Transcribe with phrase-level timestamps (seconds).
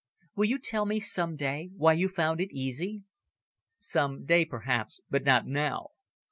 [0.35, 3.03] "Will you tell me, some day, why you found it easy?"
[3.77, 5.89] "Some day, perhaps; but not now.